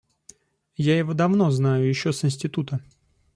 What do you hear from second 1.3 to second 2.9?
знаю, еще с института.